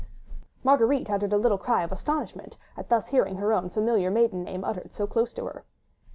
[0.63, 4.63] Marguerite uttered a little cry of astonishment, at thus hearing her own familiar maiden name
[4.63, 5.63] uttered so close to her.